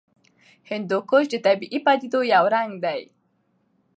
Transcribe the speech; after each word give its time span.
هندوکش 0.69 1.25
د 1.31 1.35
طبیعي 1.45 1.79
پدیدو 1.85 2.19
یو 2.33 2.43
رنګ 2.55 2.71
دی. 2.85 3.01